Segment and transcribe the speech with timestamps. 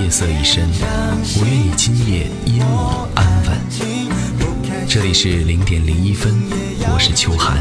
[0.00, 0.68] 夜色已深，
[1.40, 3.58] 我愿你今夜因我安稳。
[4.88, 6.32] 这里是零点零一分，
[6.92, 7.58] 我是秋寒。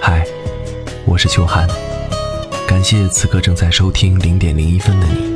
[0.00, 0.26] 嗨，
[1.04, 1.68] 我是秋寒，
[2.66, 5.34] 感谢此刻正在收听零点零一分的你。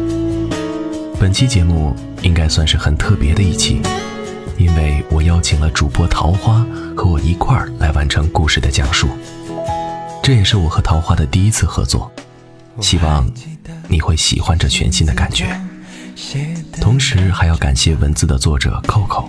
[1.19, 3.81] 本期节目应该算是很特别的一期，
[4.57, 9.09] 因为我邀请了主播桃花和我一块儿来完成故事的讲述。
[10.23, 12.11] 这也是我和桃花的第一次合作，
[12.81, 13.31] 希望
[13.89, 15.47] 你会喜欢这全新的感觉。
[16.81, 19.29] 同时还要感谢文字的作者 Coco。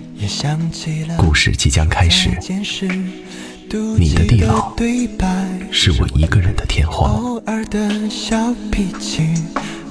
[1.16, 2.28] 故事即将开始，
[3.96, 4.74] 你的地老
[5.70, 7.40] 是我一个人的天荒。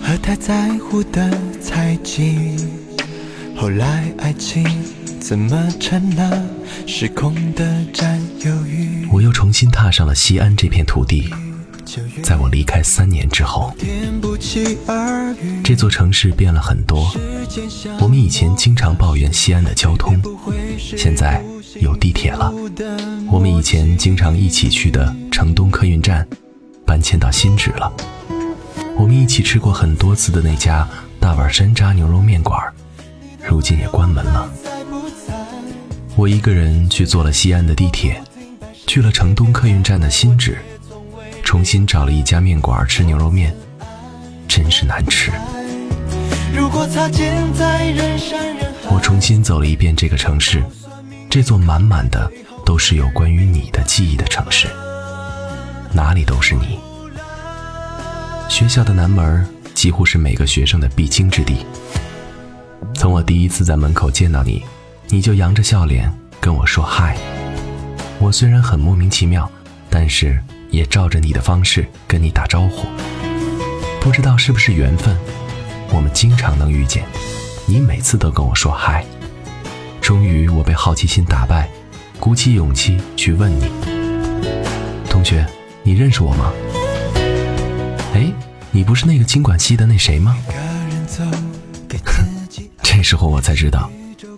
[0.01, 1.29] 和他在乎的
[1.61, 2.55] 猜忌，
[3.59, 4.65] 后来爱情
[5.19, 6.47] 怎么成了
[6.87, 9.05] 时空的占有欲？
[9.11, 11.29] 我又重新踏上了西安这片土地，
[12.23, 13.75] 在我离开三年之后，
[15.61, 17.11] 这座城市变了很多。
[17.99, 20.17] 我们以前经常抱怨西安的交通，
[20.77, 21.43] 现在
[21.81, 22.53] 有地铁了。
[23.29, 26.25] 我们以前经常一起去的城东客运站，
[26.85, 27.91] 搬迁到新址了。
[28.97, 30.87] 我们一起吃过很多次的那家
[31.19, 32.57] 大碗山楂牛肉面馆，
[33.49, 34.47] 如今也关门了。
[36.15, 38.21] 我一个人去坐了西安的地铁，
[38.85, 40.59] 去了城东客运站的新址，
[41.43, 43.51] 重新找了一家面馆吃牛肉面，
[44.47, 45.31] 真是难吃。
[48.87, 50.63] 我重新走了一遍这个城市，
[51.27, 52.31] 这座满满的
[52.63, 54.67] 都是有关于你的记忆的城市，
[55.91, 56.77] 哪里都是你。
[58.47, 61.65] 学校的南门几乎是每个学生的必经之地。
[62.93, 64.63] 从我第一次在门口见到你，
[65.07, 67.17] 你就扬着笑脸跟我说嗨。
[68.19, 69.49] 我虽然很莫名其妙，
[69.89, 70.37] 但是
[70.69, 72.87] 也照着你的方式跟你打招呼。
[74.01, 75.15] 不知道是不是缘分，
[75.93, 77.03] 我们经常能遇见。
[77.65, 79.05] 你每次都跟我说嗨。
[80.01, 81.69] 终于我被好奇心打败，
[82.19, 83.69] 鼓起勇气去问你：
[85.09, 85.45] 同学，
[85.83, 86.51] 你认识我吗？
[88.13, 88.31] 哎，
[88.71, 90.35] 你不是那个经管系的那谁吗？
[92.99, 93.89] 那时候我才知道，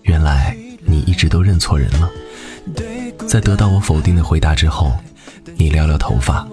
[0.04, 0.56] 原来
[0.86, 2.08] 你一直都认错人了。
[3.28, 4.92] 在得到我否定的回答之后，
[5.56, 6.48] 你撩撩头发，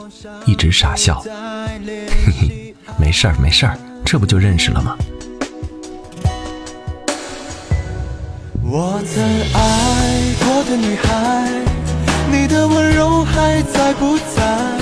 [0.47, 1.21] 一直傻笑。
[1.21, 3.77] 嘿嘿，没事儿没事儿，
[4.07, 4.97] 这不就认识了吗？
[8.63, 11.51] 我曾爱过的女孩，
[12.33, 14.79] 你的温柔还在不在？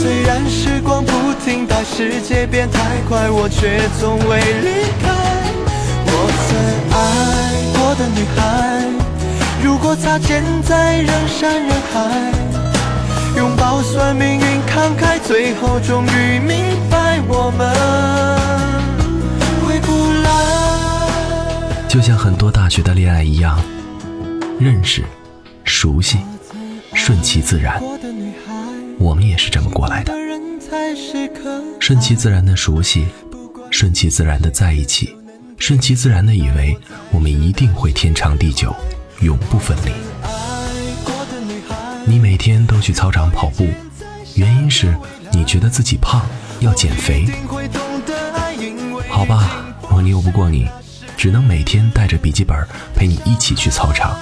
[0.00, 5.57] 虽然时光不停但，世界变太快，我却从未离开。
[6.90, 6.96] 爱
[7.76, 8.84] 过的女孩，
[9.62, 12.32] 如果擦肩在人山人海，
[13.36, 17.68] 拥抱算命运慷慨，最后终于明白我们
[19.66, 19.92] 回不
[20.22, 21.88] 来。
[21.88, 23.58] 就像很多大学的恋爱一样，
[24.58, 25.04] 认识、
[25.64, 26.18] 熟悉、
[26.94, 27.82] 顺其自然。
[28.98, 30.12] 我们也是这么过来的，
[31.78, 33.06] 顺其自然的熟悉，
[33.70, 35.16] 顺其自然的在一起，
[35.58, 36.76] 顺其自然的以为
[37.10, 38.74] 我们一定会天长地久，
[39.20, 39.92] 永不分离。
[42.06, 43.68] 你每天都去操场跑步，
[44.34, 44.96] 原因是
[45.32, 46.22] 你觉得自己胖，
[46.60, 47.26] 要减肥。
[49.10, 50.66] 好吧，我拗不过你，
[51.16, 52.56] 只能每天带着笔记本
[52.94, 54.16] 陪你一起去操场。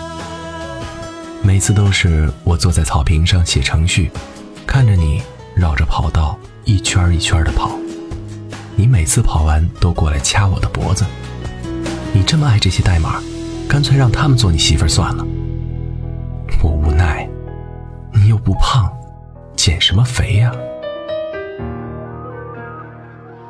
[1.42, 4.10] 每次都是我坐在草坪上写程序。
[4.66, 5.22] 看着你
[5.54, 7.78] 绕着跑道一圈一圈的跑，
[8.74, 11.04] 你每次跑完都过来掐我的脖子。
[12.16, 13.22] 你这么爱这些代码，
[13.68, 15.26] 干脆让他们做你媳妇儿算了。
[16.62, 17.28] 我无奈，
[18.10, 18.90] 你又不胖，
[19.54, 20.50] 减什么肥呀？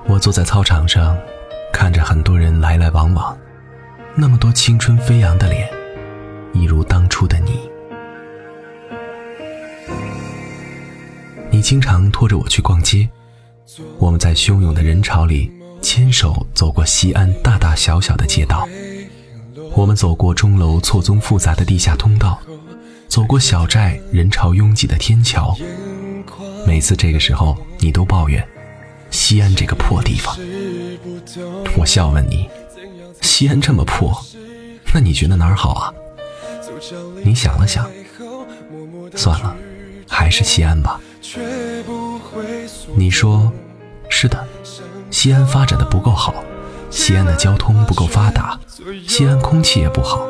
[0.09, 1.17] 我坐在操场上，
[1.73, 3.39] 看着很多人来来往往，
[4.17, 5.71] 那么多青春飞扬的脸，
[6.53, 7.71] 一如当初的你。
[11.53, 13.09] 你经常拖着我去逛街，
[14.01, 18.69] 我们在汹涌的人潮里牵手走过西安大大小小的街道。
[19.75, 22.41] 我们走过钟楼错综复杂的地下通道，
[23.09, 25.55] 走过小寨人潮拥挤的天桥。
[26.67, 28.47] 每次这个时候，你都抱怨
[29.11, 30.37] 西安这个破地方。
[31.77, 32.49] 我笑问你，
[33.21, 34.19] 西安这么破，
[34.95, 35.93] 那你觉得哪儿好啊？
[37.23, 37.89] 你想了想，
[39.15, 39.55] 算了，
[40.09, 41.01] 还是西安吧。
[42.95, 43.53] 你说，
[44.09, 44.47] 是的，
[45.27, 46.33] 西安发展的不够好，
[46.89, 48.57] 西安的交通不够发达，
[49.09, 50.25] 西安空气也不好，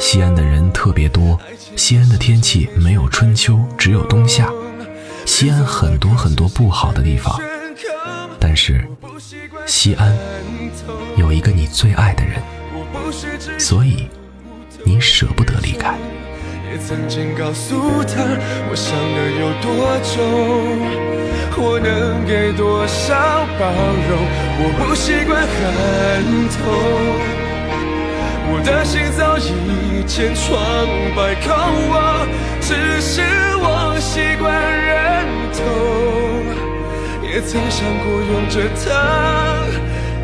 [0.00, 1.38] 西安的人特别多，
[1.76, 4.50] 西安的天气没有春秋，只有冬夏，
[5.24, 7.40] 西安很多很多不好的地方，
[8.40, 8.84] 但是
[9.64, 10.12] 西安
[11.16, 12.42] 有一个你最爱的人，
[13.60, 14.08] 所以
[14.84, 15.96] 你舍不得离开。
[16.78, 18.22] 曾经告诉他，
[18.68, 19.66] 我想的有多
[20.02, 20.14] 久，
[21.56, 23.14] 我能给多少
[23.58, 23.64] 包
[24.08, 24.10] 容。
[24.58, 25.56] 我不习惯寒
[26.52, 26.58] 痛，
[28.48, 30.44] 我的心早已千疮
[31.14, 31.52] 百孔。
[31.88, 31.94] 我
[32.60, 33.22] 只是
[33.58, 34.46] 我习惯
[34.84, 34.94] 忍
[35.52, 35.64] 痛，
[37.22, 38.84] 也曾想过用着它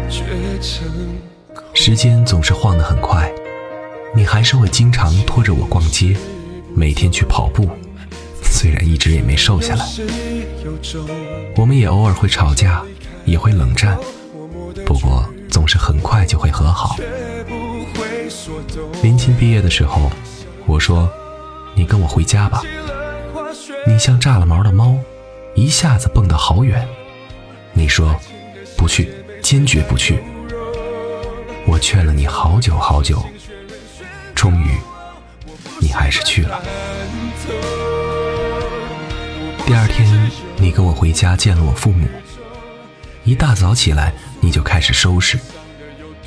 [0.09, 0.23] 绝
[0.61, 0.89] 成。
[1.75, 3.31] 时间总是晃得很快，
[4.15, 6.15] 你还是会经常拖着我逛街。
[6.75, 7.69] 每天去跑步，
[8.43, 9.87] 虽然一直也没瘦下来。
[11.57, 12.83] 我们也偶尔会吵架，
[13.25, 13.99] 也会冷战，
[14.85, 16.97] 不过总是很快就会和好。
[19.03, 20.11] 临近毕业的时候，
[20.67, 21.11] 我说
[21.75, 22.63] ：“你跟我回家吧。”
[23.87, 24.97] 你像炸了毛的猫，
[25.55, 26.87] 一下子蹦得好远。
[27.73, 28.15] 你说
[28.77, 30.23] ：“不去，坚决不去。”
[31.67, 33.23] 我劝了你好久好久，
[34.35, 34.72] 终于。
[35.83, 36.63] 你还是去了。
[39.67, 42.07] 第二天，你跟我回家见了我父母。
[43.25, 45.37] 一大早起来，你就开始收拾。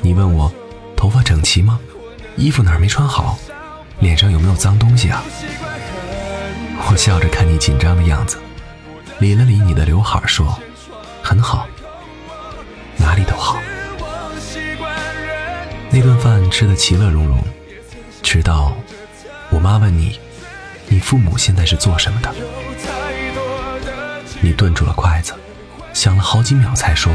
[0.02, 0.52] 你问我
[0.94, 1.80] 头发整齐吗？
[2.36, 3.38] 衣服哪儿没穿好？
[4.00, 5.24] 脸上有没有脏东西啊？
[6.90, 8.36] 我笑着看你紧张的样子，
[9.20, 10.58] 理了理你的刘海，说
[11.24, 11.66] ：“很好，
[12.98, 13.58] 哪里都好。”
[15.90, 17.42] 那顿饭吃的其乐融融，
[18.22, 18.76] 直到。
[19.50, 20.18] 我妈问你
[20.88, 22.34] ：“你父母现在是做什么的？”
[24.40, 25.34] 你顿住了筷子，
[25.92, 27.12] 想了好几秒才说：“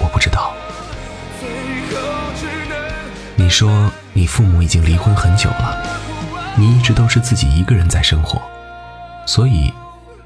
[0.00, 0.54] 我不知道。”
[3.36, 5.82] 你说你父母已经离婚很久了，
[6.56, 8.42] 你一直都是自己一个人在生活，
[9.26, 9.72] 所以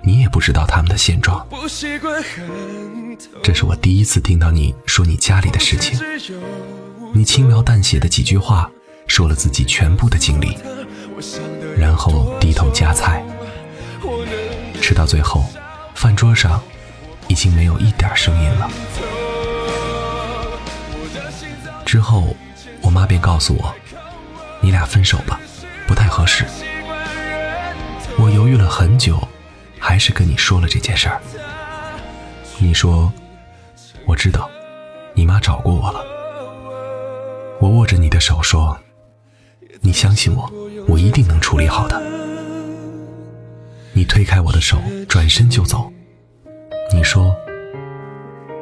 [0.03, 1.47] 你也不知道他们的现状。
[3.43, 5.99] 这是我第一次听到你说你家里的事情，
[7.13, 8.71] 你轻描淡写的几句话。
[9.11, 10.57] 说了自己全部的经历，
[11.77, 13.25] 然后低头夹菜，
[14.81, 15.45] 吃到最后，
[15.97, 16.62] 饭桌上
[17.27, 18.71] 已经没有一点声音了。
[21.85, 22.37] 之后，
[22.81, 23.75] 我妈便告诉我
[24.62, 25.41] ：“你俩分手吧，
[25.89, 26.45] 不太合适。”
[28.17, 29.19] 我犹豫了很久，
[29.77, 31.21] 还是跟你说了这件事儿。
[32.59, 33.12] 你说
[34.07, 34.49] ：“我知道，
[35.15, 36.01] 你妈找过我了。”
[37.61, 38.79] 我握着你的手说。
[39.82, 40.50] 你相信我，
[40.87, 42.00] 我一定能处理好的。
[43.93, 44.79] 你推开我的手，
[45.09, 45.91] 转身就走。
[46.93, 47.35] 你说：“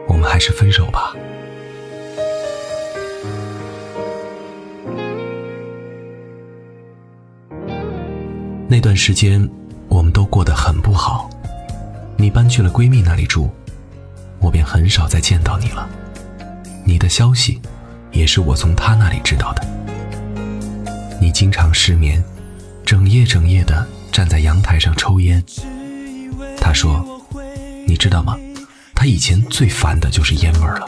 [0.09, 1.13] 我们还是分手吧。”
[8.69, 9.51] 那段时间，
[9.89, 11.29] 我们都过得很不好。
[12.17, 13.51] 你搬去了闺蜜那里住，
[14.41, 15.89] 我便很少再见到你了。
[16.85, 17.61] 你的消息，
[18.13, 19.78] 也是我从她那里知道的。
[21.39, 22.21] 经常失眠，
[22.85, 25.41] 整夜整夜的站在阳台上抽烟。
[26.61, 27.23] 他说
[27.87, 28.37] ：“你知道吗？
[28.93, 30.85] 他以前最烦的就是烟味了。”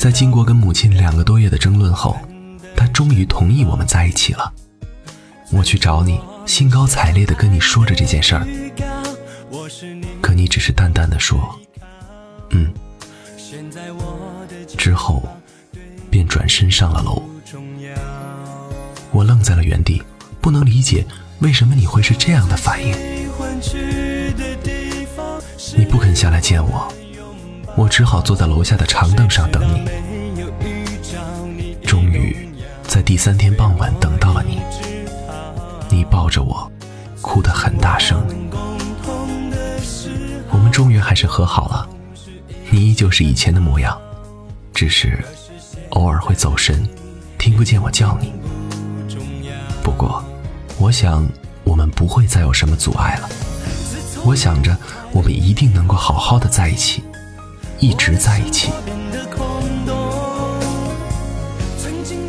[0.00, 2.16] 在经过跟母亲两个多月的争论后，
[2.74, 4.50] 他终于同意我们在一起了。
[5.52, 8.46] 我去找你，兴高采烈的跟你说着这件事儿，
[10.22, 11.60] 可你只是淡淡的说
[12.52, 12.72] ：“嗯。”
[14.78, 15.22] 之后。
[16.10, 17.22] 便转身上了楼，
[19.12, 20.02] 我愣在了原地，
[20.40, 21.06] 不能理解
[21.38, 22.92] 为什么你会是这样的反应。
[25.76, 26.92] 你不肯下来见我，
[27.76, 29.88] 我只好坐在楼下的长凳上等你。
[31.86, 32.36] 终于
[32.86, 34.60] 在第三天傍晚等到了你，
[35.88, 36.70] 你抱着我，
[37.20, 38.20] 哭得很大声。
[40.50, 41.88] 我们终于还是和好了，
[42.70, 43.96] 你依旧是以前的模样，
[44.74, 45.16] 只是。
[45.90, 46.88] 偶尔会走神，
[47.38, 48.32] 听不见我叫你。
[49.82, 50.24] 不过，
[50.78, 51.26] 我想
[51.64, 53.28] 我们不会再有什么阻碍了。
[54.24, 54.76] 我想着，
[55.12, 57.02] 我们一定能够好好的在一起，
[57.78, 58.70] 一直在一起。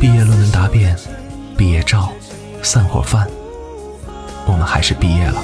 [0.00, 0.96] 毕业论文答辩、
[1.56, 2.10] 毕业照、
[2.62, 3.28] 散伙饭，
[4.46, 5.40] 我们还是毕业了。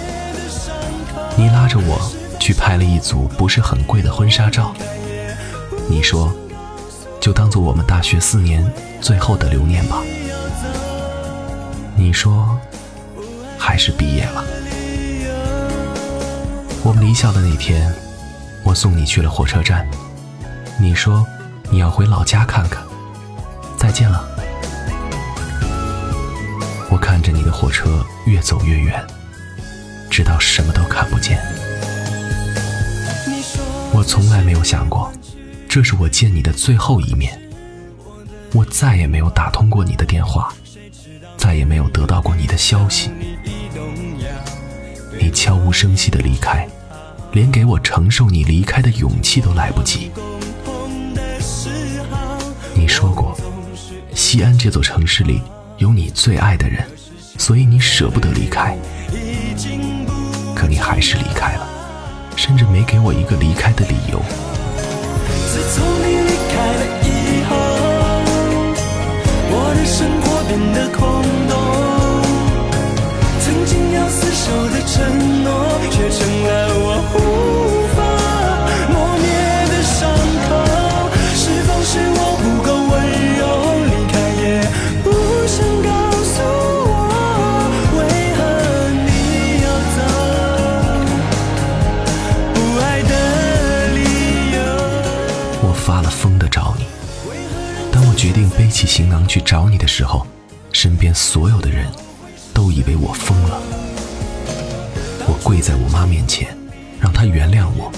[1.37, 2.00] 你拉着我
[2.40, 4.75] 去拍了一组不是很贵的婚纱照，
[5.88, 6.34] 你说，
[7.20, 8.64] 就当做我们大学四年
[9.00, 10.02] 最后的留念吧。
[11.96, 12.58] 你说，
[13.58, 14.44] 还是毕业了。
[16.84, 17.92] 我们离校的那天，
[18.62, 19.87] 我送你去了火车站，
[20.80, 21.26] 你说
[21.70, 22.82] 你要回老家看看，
[23.76, 24.25] 再见了。
[26.90, 29.04] 我看着你的火车越走越远，
[30.08, 31.38] 直到什么都看不见。
[33.92, 35.12] 我从来没有想过，
[35.68, 37.38] 这是我见你的最后一面。
[38.54, 40.52] 我再也没有打通过你的电话，
[41.37, 43.10] 再也没有得到过你的消息。
[45.20, 46.66] 你悄无声息的离开，
[47.32, 50.10] 连给我承受你离开的勇气都来不及。
[52.75, 53.38] 你说过，
[54.14, 55.42] 西安这座城市里。
[55.76, 56.84] 有你最爱的人，
[57.38, 58.76] 所以你舍不得离开。
[60.56, 61.64] 可你还是离开了，
[62.34, 64.20] 甚至没给我一个离开的理由。
[65.50, 67.09] 自从你离开了以
[67.49, 67.50] 后，
[69.50, 71.00] 我的生活变得空
[71.49, 71.52] 洞。
[73.40, 74.95] 曾经要厮守的承
[75.43, 75.49] 诺，
[75.90, 76.49] 却成了
[76.85, 76.87] 我。
[98.18, 100.26] 决定背起行囊去找你的时候，
[100.72, 101.87] 身边所有的人
[102.52, 103.60] 都以为我疯了。
[105.25, 106.48] 我跪在我妈面前，
[106.98, 107.92] 让她原谅我。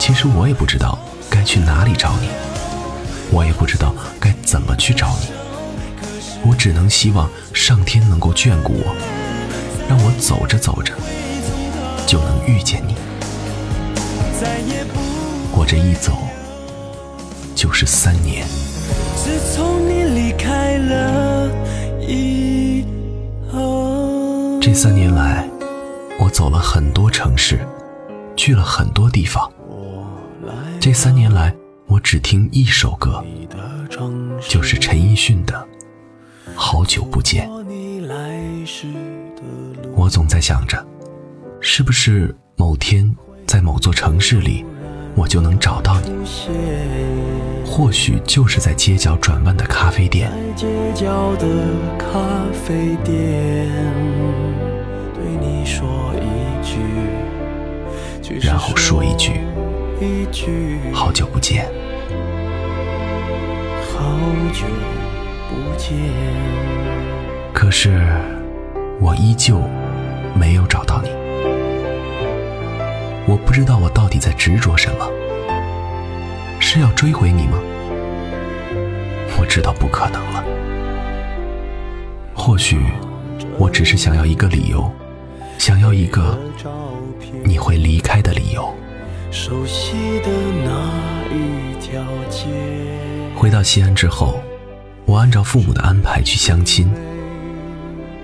[0.00, 0.98] 其实我也不知道
[1.30, 2.28] 该去哪里找你，
[3.30, 5.28] 我也不知道该怎么去找你。
[6.44, 8.96] 我只能希望上天能够眷顾我，
[9.88, 10.92] 让我走着走着
[12.04, 12.96] 就能遇见你。
[15.52, 16.33] 我这一走。
[17.64, 18.46] 就是三年。
[19.16, 21.50] 自从你离开了
[21.98, 22.84] 以
[23.50, 25.48] 后，这三年来，
[26.20, 27.66] 我走了很多城市，
[28.36, 29.50] 去了很多地方。
[30.78, 31.54] 这三年来，
[31.86, 33.24] 我只听一首歌，
[34.46, 35.66] 就是陈奕迅的
[36.54, 37.48] 《好久不见》。
[39.94, 40.86] 我总在想着，
[41.62, 43.10] 是不是某天
[43.46, 44.66] 在某座城市里，
[45.14, 46.10] 我就能找到你。
[47.64, 50.30] 或许就是在街角转弯的咖啡店，
[58.40, 59.40] 然后说一句
[60.92, 61.66] “好久不见”。
[63.96, 64.18] 好
[64.52, 64.66] 久
[65.48, 65.96] 不见。
[67.52, 68.02] 可是
[69.00, 69.60] 我依旧
[70.34, 71.08] 没有找到你，
[73.26, 75.08] 我不知道我到底在执着什么。
[76.60, 77.58] 是要追回你吗？
[79.38, 80.44] 我知道不可能了。
[82.34, 82.78] 或许
[83.58, 84.90] 我只是想要一个理由，
[85.58, 86.38] 想要一个
[87.44, 88.74] 你会离开的理由。
[93.34, 94.38] 回到西安之后，
[95.06, 96.92] 我按照父母的安排去相亲。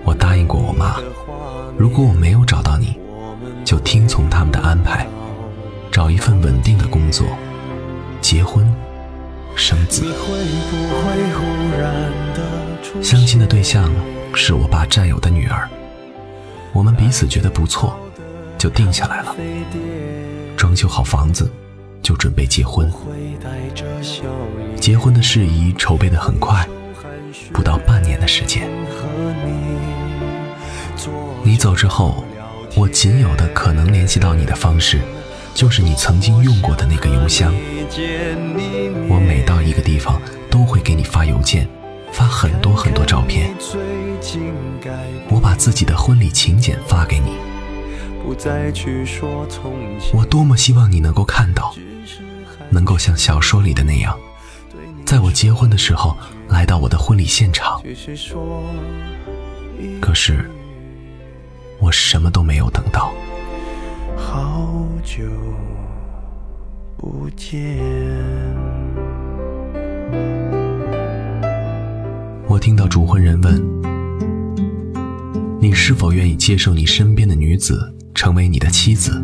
[0.05, 0.97] 我答应过我妈，
[1.79, 3.00] 如果我没有找到你，
[3.71, 5.07] 就听从他们的安排，
[5.93, 7.25] 找一份稳定的工作。
[8.21, 8.69] 结婚，
[9.55, 10.13] 生子。
[13.01, 13.89] 相亲的对象
[14.35, 15.69] 是我爸战友的女儿，
[16.73, 17.97] 我们彼此觉得不错，
[18.59, 19.37] 就定下来了。
[20.57, 21.49] 装修好房子，
[22.03, 22.91] 就准备结婚。
[24.81, 26.67] 结婚的事宜筹备的很快，
[27.53, 28.69] 不到半年的时间。
[31.45, 32.25] 你走之后，
[32.77, 35.01] 我仅有的可能联系到你的方式。
[35.53, 37.53] 就是你曾经用过的那个邮箱，
[39.09, 41.69] 我每到一个地方都会给你发邮件，
[42.13, 43.53] 发很多很多照片。
[45.29, 47.33] 我把自己的婚礼请柬发给你，
[50.15, 51.75] 我多么希望你能够看到，
[52.71, 54.17] 能够像小说里的那样，
[55.05, 56.17] 在我结婚的时候
[56.49, 57.83] 来到我的婚礼现场。
[60.01, 60.49] 可是，
[61.81, 63.13] 我什么都没有等到。
[64.17, 65.25] 好久
[66.97, 67.79] 不见。
[72.47, 73.63] 我听到主婚人问
[75.61, 79.23] ：“你是否愿意接受你身边的女子成为你的妻子？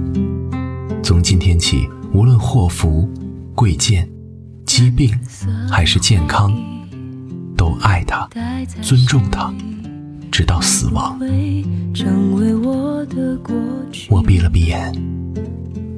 [1.03, 3.09] 从今天起，无论祸福、
[3.55, 4.09] 贵贱、
[4.65, 5.13] 疾病
[5.71, 6.53] 还是健康，
[7.57, 8.29] 都爱她，
[8.81, 9.53] 尊重他，
[10.37, 11.19] 直到死亡。
[14.11, 14.93] 我闭了闭眼，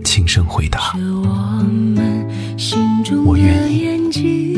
[0.04, 0.94] 轻声回答：
[3.26, 3.68] 我愿
[4.12, 4.56] 意。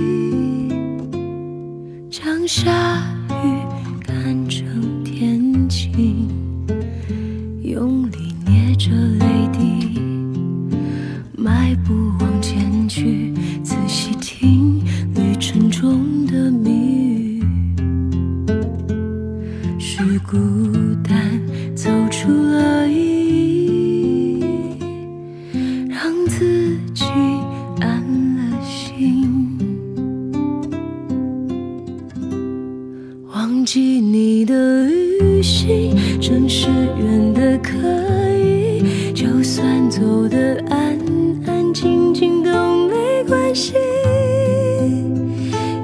[2.11, 2.71] 将下
[3.43, 3.47] 雨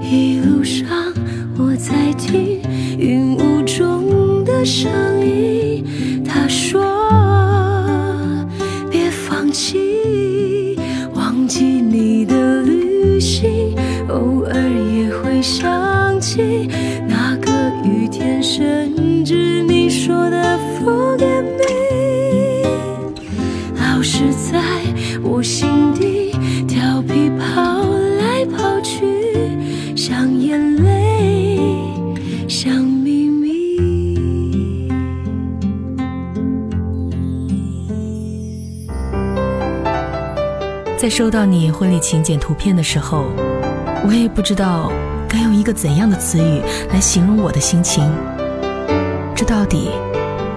[0.09, 0.56] 一路
[41.17, 43.25] 收到你婚礼请柬图片的时候，
[44.07, 44.93] 我也不知道
[45.27, 48.13] 该用一个怎样的词语来形容我的心情。
[49.35, 49.89] 这到底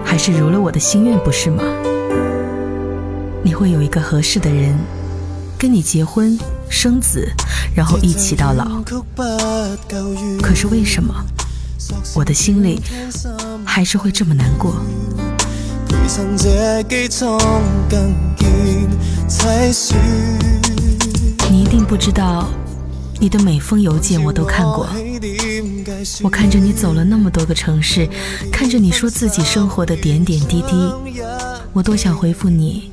[0.04, 1.62] 还是如了我的心愿，不是吗？
[3.42, 4.78] 你会有一个合适的人
[5.58, 6.38] 跟你结婚
[6.68, 7.26] 生子，
[7.74, 8.82] 然后一起到老。
[10.42, 11.24] 可是为什么
[12.14, 12.82] 我的心里
[13.64, 14.74] 还是会这么难过？
[21.48, 22.50] 你一定不知道，
[23.20, 24.88] 你的每封邮件我都看过。
[26.20, 28.08] 我看着你走了那么多个城市，
[28.50, 30.92] 看着你说自己生活的点点滴滴，
[31.72, 32.90] 我多想回复你，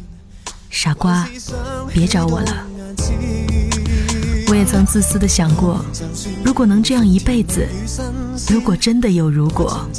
[0.69, 1.27] 傻瓜，
[1.91, 2.63] 别找我了。
[4.49, 5.83] 我也曾自私的想过，
[6.43, 7.67] 如果能这样一辈子，
[8.47, 9.89] 如果真的有如果，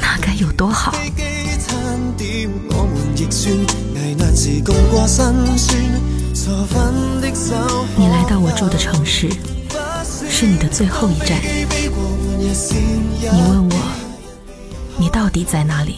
[0.00, 0.94] 那该有多好。
[7.96, 9.28] 你来到我住的城市，
[10.28, 11.38] 是你的最后一站。
[13.20, 13.76] 你问我，
[14.96, 15.96] 你到底在哪里？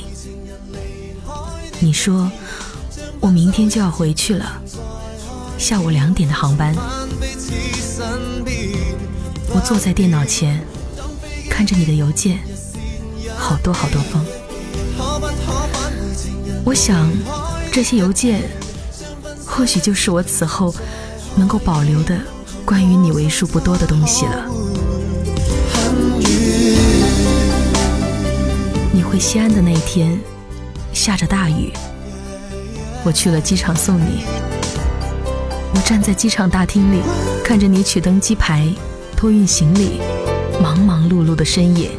[1.79, 2.31] 你说，
[3.21, 4.61] 我明天就要回去了，
[5.59, 6.75] 下午两点的航班。
[9.53, 10.65] 我坐在电脑前，
[11.49, 12.39] 看着你的邮件，
[13.37, 14.25] 好多好多封。
[16.65, 17.11] 我想，
[17.73, 18.43] 这些邮件，
[19.45, 20.73] 或许就是我此后
[21.35, 22.17] 能够保留的
[22.65, 24.45] 关于你为数不多的东西了。
[28.93, 30.19] 你回西安的那一天，
[30.93, 31.73] 下着大雨。
[33.05, 34.25] 我去了机场送你。
[35.75, 37.01] 我站在机场大厅里，
[37.45, 38.69] 看着你取登机牌、
[39.17, 40.01] 托运行李，
[40.63, 41.91] 忙忙碌碌的深夜，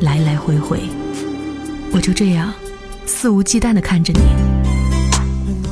[0.00, 0.97] 来来回回。
[1.92, 2.52] 我就这样
[3.06, 4.20] 肆无忌惮地看着你。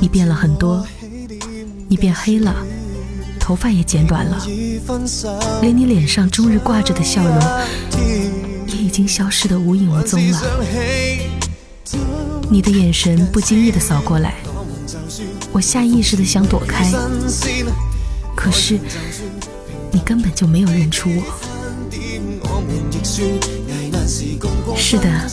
[0.01, 0.87] 你变了很多，
[1.89, 2.55] 你变黑了，
[3.39, 4.47] 头发也剪短了，
[5.61, 7.39] 连你脸上终日挂着的笑容
[7.99, 8.27] 也。
[8.69, 10.41] 已经消失的无影无踪了。
[12.49, 14.35] 你的眼神不经意的扫过来，
[15.53, 16.91] 我下意识的想躲开，
[18.35, 18.79] 可是
[19.91, 21.23] 你根本就没有认出我。
[24.77, 25.29] 是的，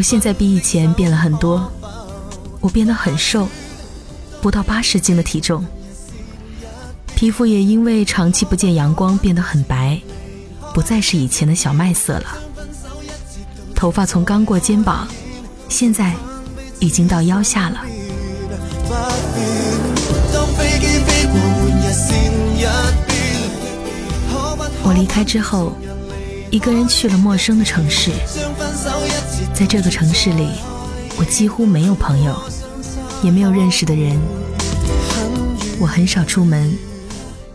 [0.00, 1.70] 我现在比以前变了很多，
[2.58, 3.46] 我变得很瘦，
[4.40, 5.62] 不到八十斤的体重，
[7.14, 10.00] 皮肤也因为长期不见阳光变得很白。
[10.72, 12.38] 不再是以前的小麦色了，
[13.74, 15.06] 头发从刚过肩膀，
[15.68, 16.14] 现在
[16.78, 17.82] 已经到腰下了。
[24.82, 25.74] 我离开之后，
[26.50, 28.10] 一个人去了陌生的城市，
[29.54, 30.48] 在这个城市里，
[31.18, 32.34] 我几乎没有朋友，
[33.22, 34.18] 也没有认识的人。
[35.78, 36.76] 我很少出门，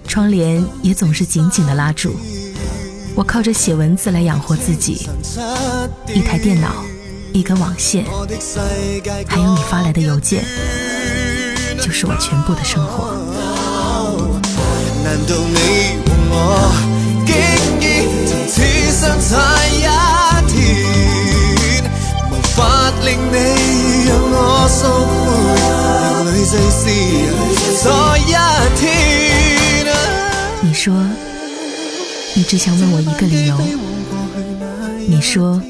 [0.08, 2.16] 窗帘也总是紧紧的拉住。
[3.16, 5.08] 我靠着写文字来养活自己，
[6.14, 6.84] 一台电脑，
[7.32, 8.06] 一根网线，
[9.28, 10.44] 还有你发来的邮件，
[11.82, 13.16] 就是我全部的生活。
[15.04, 15.56] 难道你
[16.06, 16.36] 和我
[17.26, 17.36] 竟
[17.80, 17.86] 然
[18.28, 18.56] 从此
[18.92, 19.32] 相差
[19.68, 19.86] 一
[23.06, 23.38] 令你
[24.08, 24.78] 让我赎
[25.26, 27.86] 回，泪水湿在
[28.18, 28.34] 一
[28.76, 28.84] 天。
[30.62, 30.92] 你说，
[32.34, 33.56] 你只想问我一个理由。
[35.08, 35.62] 你说，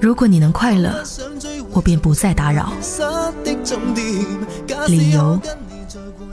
[0.00, 1.02] 如果你能快乐，
[1.70, 2.72] 我便不再打扰。
[4.86, 5.40] 理由？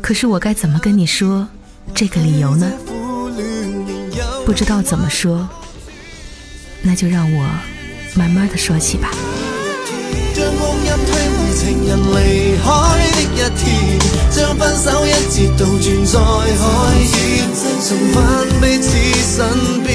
[0.02, 1.48] 可是我该怎么跟你说
[1.96, 2.70] 这个理由呢？
[4.46, 5.48] 不知道怎么说，
[6.82, 7.50] 那就让我
[8.16, 9.10] 慢慢的说起吧。
[11.70, 12.68] 情人离开
[13.14, 13.64] 的一天
[14.32, 16.18] 将分手一节倒转再
[16.58, 16.66] 开
[17.06, 17.14] 始
[17.88, 18.18] 重返
[18.60, 18.90] 彼此
[19.38, 19.38] 身
[19.84, 19.88] 边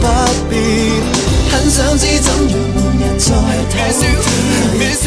[0.00, 0.02] 不
[0.50, 0.52] 变。
[1.52, 3.30] 很想知怎样每日再
[3.92, 4.00] 笑
[4.76, 5.06] 微笑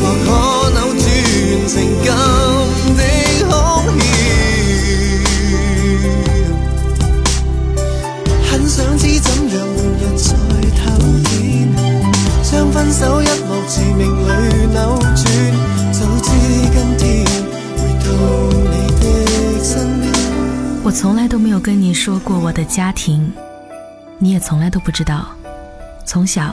[0.00, 0.28] 还可
[0.70, 1.08] 扭转
[1.66, 1.70] 成
[2.04, 2.49] 今
[20.82, 23.32] 我从来都没有跟你说过我的家庭，
[24.18, 25.28] 你也从来都不知道。
[26.04, 26.52] 从小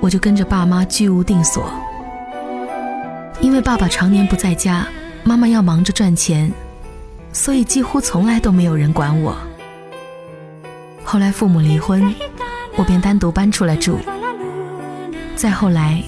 [0.00, 1.72] 我就跟着爸妈居无定所，
[3.40, 4.86] 因为爸爸常年不在家，
[5.22, 6.52] 妈妈要忙着赚钱，
[7.32, 9.34] 所以几乎从来都没有人管我。
[11.02, 12.14] 后来父母离婚，
[12.76, 13.98] 我便单独搬出来住。
[15.36, 16.02] 再后来，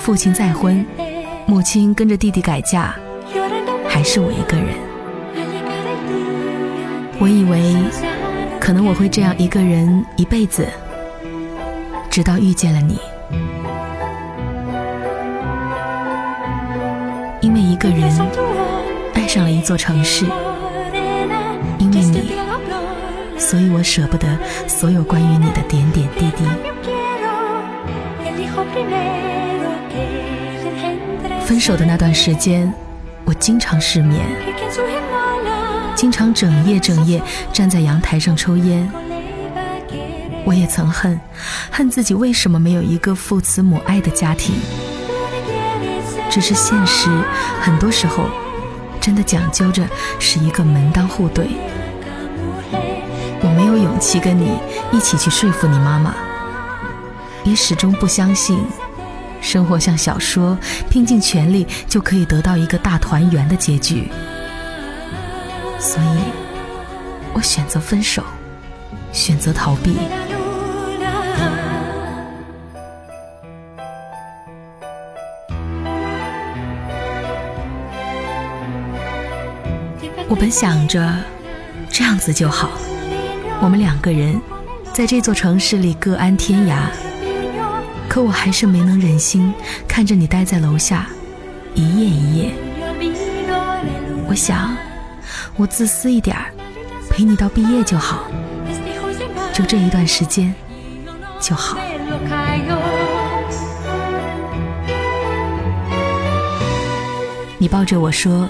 [0.00, 0.84] 父亲再婚，
[1.44, 2.94] 母亲跟着弟弟改嫁，
[3.86, 4.68] 还是我一个人。
[7.18, 7.76] 我以为，
[8.58, 10.66] 可能我会这样一个人一辈子，
[12.08, 12.98] 直到遇见了你。
[17.42, 18.02] 因为一个人
[19.12, 20.24] 爱上了一座城市，
[21.78, 22.32] 因为你，
[23.38, 24.26] 所以我舍不得
[24.66, 26.44] 所有关于你的点点滴滴。
[31.50, 32.72] 分手的那段时间，
[33.24, 34.24] 我经常失眠。
[35.96, 37.20] 经常整夜整夜
[37.52, 38.88] 站在阳台上抽烟，
[40.44, 41.20] 我也曾恨，
[41.68, 44.54] 恨自己为什么没有一个父慈母爱的家庭。
[46.30, 47.10] 只是现实
[47.60, 48.30] 很多时候
[49.00, 49.84] 真的讲究着
[50.20, 51.48] 是一个门当户对。
[53.42, 54.52] 我没有勇气跟你
[54.92, 56.14] 一起去说服你妈妈，
[57.42, 58.56] 也始终不相信
[59.40, 60.56] 生活像小说，
[60.88, 64.10] 拼尽全力就可以得到一个大团圆的结局。
[65.78, 66.18] 所以，
[67.32, 68.22] 我选择分手，
[69.12, 69.96] 选择逃避。
[80.28, 81.12] 我本想着
[81.90, 82.70] 这样子就好，
[83.60, 84.40] 我们两个人
[84.92, 87.09] 在这座城市里各安天涯。
[88.10, 89.54] 可我还是没能忍心
[89.86, 91.06] 看着你待在楼下，
[91.74, 92.52] 一夜一夜。
[94.28, 94.76] 我想。
[95.56, 96.50] 我自私一点儿，
[97.08, 98.24] 陪你到毕业就好，
[99.52, 100.52] 就这一段时间
[101.38, 101.78] 就好。
[107.58, 108.48] 你抱着我说：“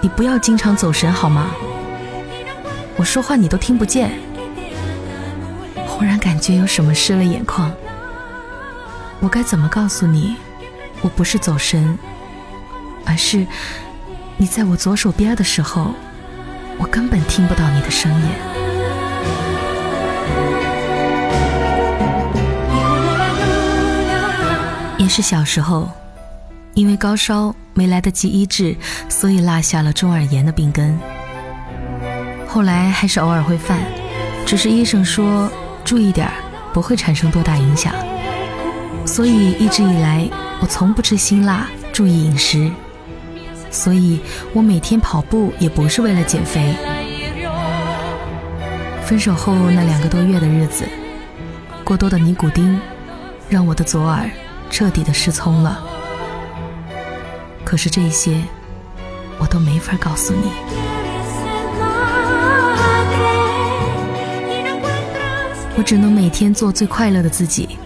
[0.00, 1.50] 你不要经常走神好吗？”
[2.96, 4.12] 我说话你都听不见。
[5.86, 7.70] 忽然感觉有什么湿了眼眶。
[9.20, 10.36] 我该怎么告诉你，
[11.02, 11.98] 我不是走神，
[13.04, 13.46] 而是
[14.36, 15.94] 你在我左手边的时候。
[16.78, 18.28] 我根本听不到你的声音。
[24.98, 25.90] 也是小时候，
[26.74, 28.76] 因为高烧没来得及医治，
[29.08, 30.98] 所以落下了中耳炎的病根。
[32.46, 33.80] 后来还是偶尔会犯，
[34.44, 35.50] 只是医生说
[35.82, 36.34] 注意点儿，
[36.74, 37.94] 不会产生多大影响。
[39.06, 40.28] 所以一直以来，
[40.60, 42.70] 我从不吃辛辣，注意饮食。
[43.70, 44.20] 所以
[44.52, 46.74] 我每天跑步也不是为了减肥。
[49.04, 50.84] 分手后那两个多月的日子，
[51.84, 52.78] 过多的尼古丁
[53.48, 54.28] 让我的左耳
[54.70, 55.82] 彻底的失聪了。
[57.64, 58.42] 可是这些
[59.38, 60.50] 我都没法告诉你。
[65.76, 67.78] 我只能每天做最快乐的自己，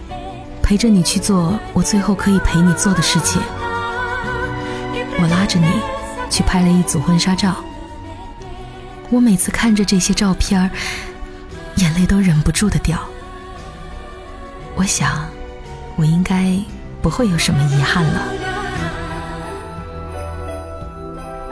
[0.71, 3.41] 陪着你去做我最后可以陪你做的事情。
[5.19, 5.67] 我拉着你
[6.29, 7.57] 去拍了一组婚纱照，
[9.09, 10.71] 我每次看着这些照片
[11.75, 12.97] 眼泪都忍不住的掉。
[14.75, 15.27] 我想，
[15.97, 16.57] 我应该
[17.01, 18.21] 不会有什么遗憾了。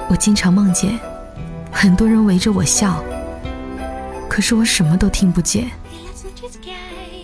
[0.07, 0.97] 我经常梦见
[1.73, 3.03] 很多人围着我笑，
[4.29, 5.69] 可是我什么都听不见，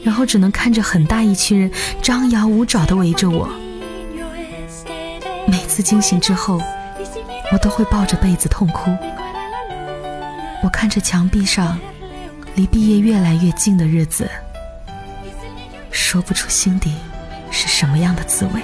[0.05, 3.49] 然后只能看着很大一群人张牙舞爪的围着我。
[5.47, 6.61] 每次惊醒之后，
[7.51, 8.95] 我都会抱着被子痛哭。
[10.61, 11.79] 我看着墙壁上
[12.53, 14.29] 离毕业越来越近的日子，
[15.89, 16.93] 说不出心底
[17.49, 18.61] 是什么样的滋味。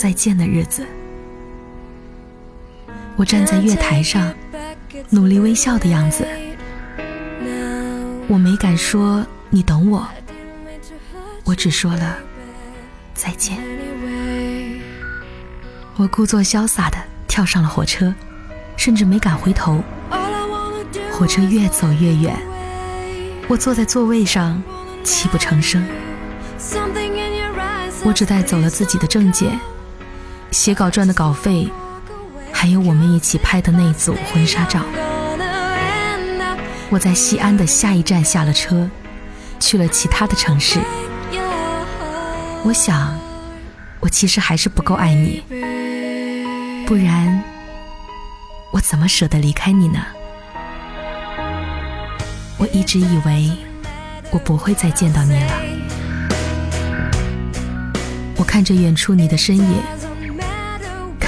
[0.00, 0.86] 再见的日子。
[3.16, 4.34] 我站在月台上，
[5.10, 6.26] 努力微笑的样子。
[8.26, 10.08] 我没敢说你等我，
[11.44, 12.16] 我只说了
[13.12, 13.58] 再见。
[15.96, 16.96] 我故作潇洒的
[17.28, 18.14] 跳上了火车，
[18.78, 19.84] 甚至没敢回头。
[21.12, 22.34] 火车越走越远，
[23.48, 24.62] 我坐在座位上，
[25.04, 25.84] 泣不成声。
[28.02, 29.60] 我只带走了自己的证件、
[30.50, 31.68] 写稿赚的稿费，
[32.52, 34.80] 还有我们一起拍的那组婚纱照。
[36.90, 38.88] 我在西安的下一站下了车，
[39.60, 40.80] 去了其他的城市。
[42.64, 43.16] 我想，
[44.00, 45.42] 我其实还是不够爱你，
[46.86, 47.42] 不然
[48.72, 50.04] 我怎么舍得离开你呢？
[52.58, 53.50] 我一直以为
[54.30, 55.52] 我不会再见到你了。
[58.36, 59.82] 我看着远处你的身影，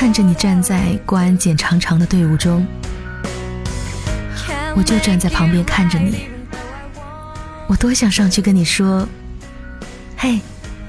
[0.02, 2.66] 看着你站在过安检长长的队伍中，
[4.74, 6.28] 我就站在旁边看着你。
[7.68, 9.08] 我多想上去跟你说
[10.18, 10.40] ：“嘿，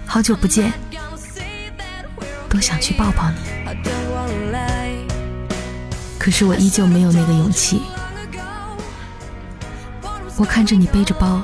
[0.08, 0.73] 好久不见！”
[2.49, 3.38] 多想去抱抱你，
[6.17, 7.84] 可是我依旧没有那个勇气。
[10.38, 11.43] 我看着你背着包，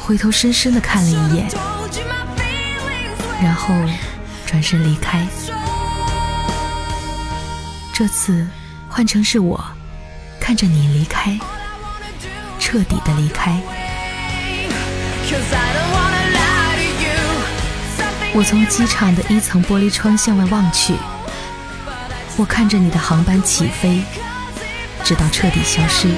[0.00, 1.46] 回头深深的看了一眼，
[3.42, 3.74] 然后
[4.46, 5.26] 转身离开。
[7.98, 8.46] 这次
[8.90, 9.58] 换成是我
[10.38, 11.40] 看着你离开，
[12.58, 13.58] 彻底的离开。
[18.34, 20.94] 我从机场的一层玻璃窗向外望去，
[22.36, 24.02] 我看着你的航班起飞，
[25.02, 26.10] 直到彻底消失。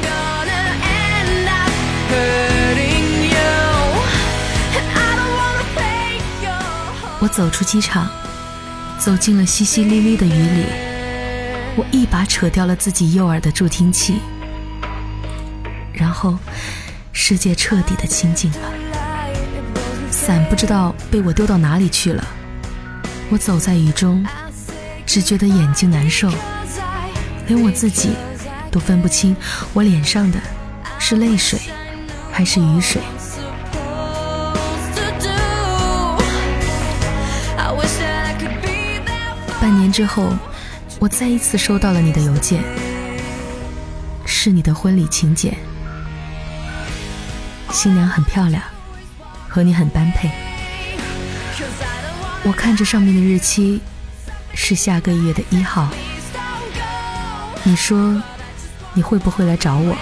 [7.21, 8.09] 我走出机场，
[8.99, 10.88] 走进了淅淅沥沥的雨里。
[11.79, 14.19] 我一把扯掉了自己右耳的助听器，
[15.93, 16.37] 然后
[17.13, 18.73] 世界彻底的清静了。
[20.11, 22.27] 伞不知道被我丢到哪里去了。
[23.31, 24.27] 我走在雨中，
[25.07, 26.29] 只觉得眼睛难受，
[27.47, 28.11] 连我自己
[28.73, 29.37] 都分不清
[29.73, 30.41] 我脸上的
[30.99, 31.61] 是泪水
[32.33, 33.01] 还是雨水。
[39.61, 40.33] 半年之后，
[41.01, 42.61] 我再一次收到了你的邮件，
[44.27, 45.57] 是你的婚礼请柬。
[47.71, 48.61] 新娘很漂亮，
[49.49, 50.29] 和你很般配。
[52.43, 53.81] 我看着上面的日期，
[54.55, 55.89] 是下个月的一号。
[57.63, 58.21] 你说
[58.93, 59.97] 你会不会来找我？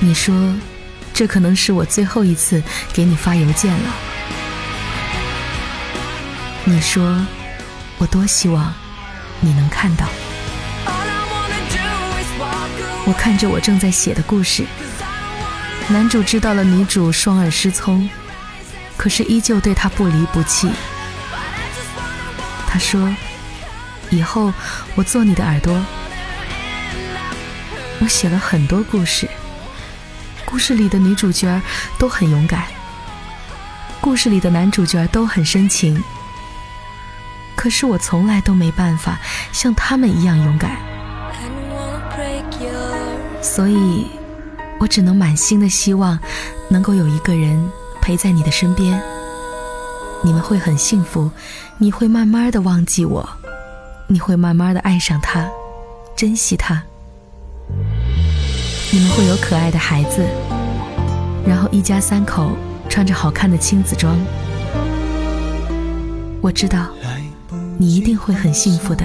[0.00, 0.34] 你说
[1.14, 2.60] 这可能是我最后一次
[2.92, 3.94] 给你发邮件了。
[6.64, 7.24] 你说，
[7.98, 8.72] 我多希望
[9.40, 10.06] 你能看到。
[13.06, 14.64] 我看着我正在写的故事，
[15.88, 18.08] 男主知道了女主双耳失聪，
[18.96, 20.70] 可是依旧对她不离不弃。
[22.66, 23.14] 他说
[24.10, 24.52] ：“以后
[24.96, 25.80] 我做你的耳朵。”
[28.00, 29.26] 我写了很多故事，
[30.44, 31.62] 故事里的女主角
[31.98, 32.64] 都很勇敢，
[34.00, 36.02] 故事里的男主角都很深情。
[37.66, 39.18] 可是我从来都没办法
[39.50, 40.76] 像他们一样勇敢，
[43.42, 44.06] 所以，
[44.78, 46.16] 我只能满心的希望
[46.68, 47.68] 能够有一个人
[48.00, 49.02] 陪在你的身边。
[50.22, 51.28] 你们会很幸福，
[51.76, 53.28] 你会慢慢的忘记我，
[54.06, 55.44] 你会慢慢的爱上他，
[56.14, 56.80] 珍惜他。
[58.92, 60.24] 你们会有可爱的孩子，
[61.44, 62.52] 然后一家三口
[62.88, 64.16] 穿着好看的亲子装。
[66.40, 66.86] 我知道，
[67.78, 69.04] 你一定会很幸福的。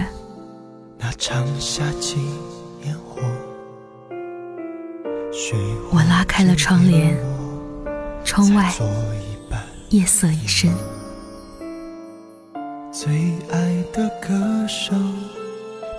[5.92, 7.18] 我拉开了窗帘，
[8.24, 8.74] 窗外
[9.90, 10.72] 夜色已深。
[12.92, 14.94] 最爱的歌手，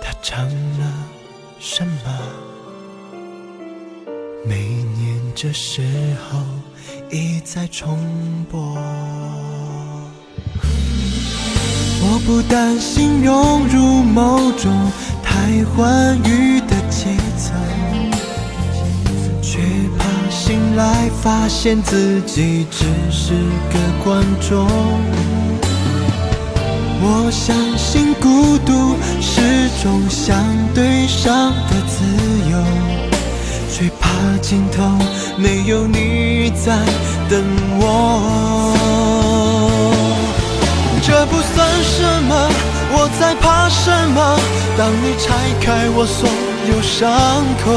[0.01, 0.93] 他唱了
[1.59, 2.19] 什么？
[4.45, 4.65] 每
[4.97, 5.81] 年这时
[6.29, 6.39] 候
[7.11, 7.99] 一再重
[8.49, 8.77] 播。
[12.05, 14.69] 我不担心融入某种
[15.23, 17.53] 太欢愉的节奏，
[19.41, 19.59] 却
[19.97, 23.33] 怕醒来发现自己只是
[23.71, 24.67] 个观众。
[27.05, 32.03] 我相信孤独是种相对上的自
[32.51, 32.57] 由，
[33.73, 34.09] 最怕
[34.41, 34.83] 尽头
[35.37, 36.77] 没有你在
[37.29, 37.41] 等
[37.79, 38.82] 我。
[41.05, 42.49] 这不算什么，
[42.91, 44.39] 我在怕什么？
[44.77, 46.29] 当你拆开我所
[46.69, 47.71] 有伤口，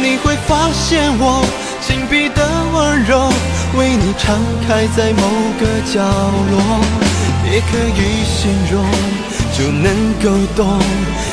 [0.00, 1.44] 你会发现我
[1.80, 3.28] 紧闭的温柔，
[3.76, 5.22] 为你敞开在某
[5.58, 6.00] 个角
[6.50, 6.54] 落。
[7.48, 8.84] 也可以形容，
[9.56, 9.86] 就能
[10.22, 10.80] 够懂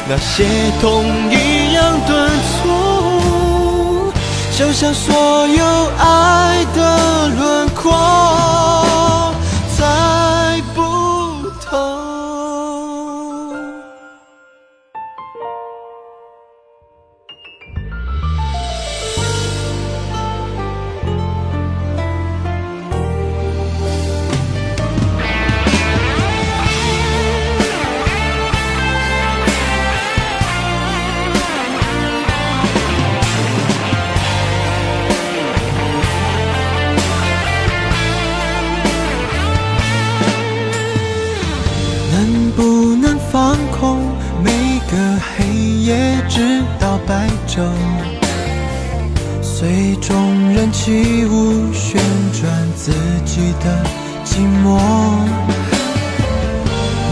[0.08, 0.45] 那些
[0.80, 2.30] 痛一样顿
[2.62, 4.13] 挫，
[4.56, 5.65] 就像所有
[5.97, 8.62] 爱的轮廓。
[47.13, 47.62] 白昼
[49.39, 52.91] 随众人起舞，旋转自
[53.23, 53.65] 己的
[54.26, 54.80] 寂寞。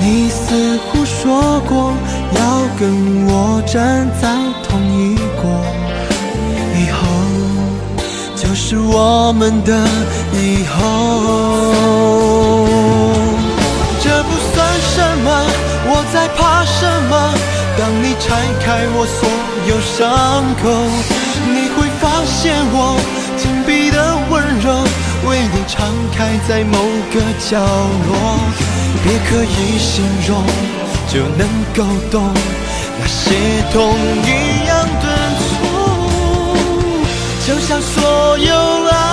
[0.02, 1.94] 你似乎说过
[2.36, 2.42] 要
[2.80, 4.28] 跟我站在
[4.68, 5.44] 同一国，
[6.76, 6.98] 以后
[8.36, 9.88] 就是我们的
[10.34, 10.80] 以后。
[14.02, 15.30] 这不算什么，
[15.86, 17.14] 我在怕什么？
[18.60, 19.20] 开我所
[19.68, 20.00] 有伤
[20.62, 20.64] 口。
[21.54, 22.76] 你会发现我
[23.38, 23.98] 紧闭的
[24.30, 24.66] 温柔，
[25.30, 26.18] 为你敞开
[26.48, 26.78] 在某
[27.14, 27.60] 个角
[28.08, 28.10] 落。
[29.04, 30.44] 别刻意形容，
[31.08, 31.42] 就能
[31.74, 32.32] 够懂
[33.00, 33.34] 那些
[33.74, 33.76] 痛
[34.24, 34.28] 一
[34.68, 34.70] 样
[35.02, 35.04] 顿
[35.42, 35.50] 挫，
[37.48, 38.50] 就像所有
[38.86, 39.11] 爱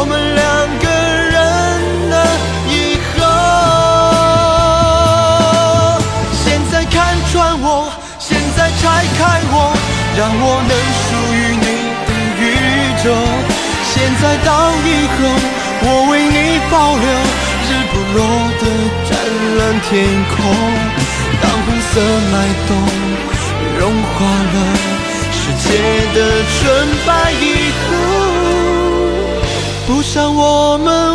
[0.00, 0.42] 我们两
[0.80, 1.36] 个人
[2.08, 2.14] 的
[2.72, 3.20] 以后，
[6.32, 6.96] 现在看
[7.30, 9.20] 穿我，现在拆开
[9.52, 9.54] 我
[10.16, 10.72] 让我能
[11.04, 11.66] 属于你
[12.08, 12.10] 的
[12.40, 12.42] 宇
[13.04, 13.12] 宙。
[13.92, 14.48] 现在到
[14.88, 15.20] 以后，
[15.84, 17.04] 我为你保留
[17.68, 18.18] 日不落
[18.56, 18.64] 的
[19.04, 19.12] 湛
[19.58, 19.92] 蓝天
[20.32, 20.34] 空。
[21.42, 22.00] 当红色
[22.32, 22.34] 脉
[22.66, 22.72] 动
[23.78, 24.16] 融化
[24.48, 24.56] 了
[25.30, 25.68] 世界
[26.14, 26.18] 的
[26.56, 26.58] 纯
[27.04, 27.44] 白以
[27.84, 27.92] 后，
[29.90, 31.09] 不像我们。